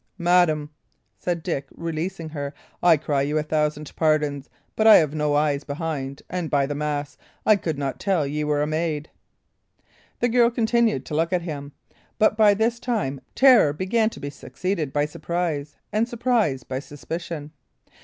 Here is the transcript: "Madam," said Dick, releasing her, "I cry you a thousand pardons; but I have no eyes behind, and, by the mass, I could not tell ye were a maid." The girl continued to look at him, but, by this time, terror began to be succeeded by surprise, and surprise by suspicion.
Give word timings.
"Madam," 0.17 0.71
said 1.15 1.43
Dick, 1.43 1.67
releasing 1.75 2.29
her, 2.29 2.55
"I 2.81 2.97
cry 2.97 3.21
you 3.21 3.37
a 3.37 3.43
thousand 3.43 3.95
pardons; 3.95 4.49
but 4.75 4.87
I 4.87 4.95
have 4.95 5.13
no 5.13 5.35
eyes 5.35 5.63
behind, 5.63 6.23
and, 6.27 6.49
by 6.49 6.65
the 6.65 6.73
mass, 6.73 7.19
I 7.45 7.55
could 7.55 7.77
not 7.77 7.99
tell 7.99 8.25
ye 8.25 8.43
were 8.43 8.63
a 8.63 8.65
maid." 8.65 9.11
The 10.19 10.27
girl 10.29 10.49
continued 10.49 11.05
to 11.05 11.13
look 11.15 11.31
at 11.31 11.43
him, 11.43 11.73
but, 12.17 12.35
by 12.35 12.55
this 12.55 12.79
time, 12.79 13.21
terror 13.35 13.73
began 13.73 14.09
to 14.09 14.19
be 14.19 14.31
succeeded 14.31 14.91
by 14.91 15.05
surprise, 15.05 15.75
and 15.93 16.09
surprise 16.09 16.63
by 16.63 16.79
suspicion. 16.79 17.51